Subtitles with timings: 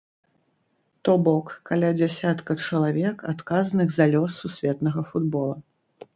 [1.05, 5.55] То бок, каля дзясятка чалавек, адказных за лёс сусветнага футбола.